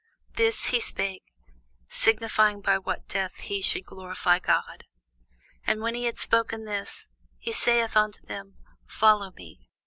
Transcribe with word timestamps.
This 0.35 0.57
spake 0.59 1.21
he, 1.27 1.53
signifying 1.87 2.61
by 2.61 2.79
what 2.79 3.07
death 3.07 3.35
he 3.35 3.61
should 3.61 3.85
glorify 3.85 4.39
God. 4.39 4.87
And 5.63 5.79
when 5.79 5.93
he 5.93 6.05
had 6.05 6.17
spoken 6.17 6.65
this, 6.65 7.07
he 7.37 7.53
saith 7.53 7.95
unto 7.95 8.25
him, 8.25 8.57
Follow 8.87 9.29
me. 9.29 9.59